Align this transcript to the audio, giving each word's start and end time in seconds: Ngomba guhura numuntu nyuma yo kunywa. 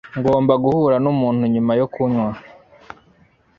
Ngomba 0.17 0.53
guhura 0.63 0.95
numuntu 1.03 1.43
nyuma 1.53 1.71
yo 1.79 1.87
kunywa. 1.93 2.29